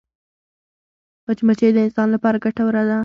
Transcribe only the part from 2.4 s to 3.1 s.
ګټوره ده